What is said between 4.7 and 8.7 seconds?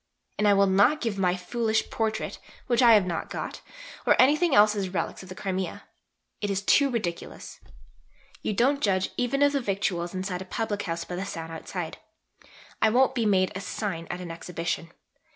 as 'relics' of the Crimea. It is too ridiculous. You